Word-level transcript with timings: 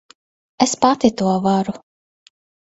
Es 0.65 0.73
pati 0.81 1.11
to 1.19 1.29
varu. 1.45 1.73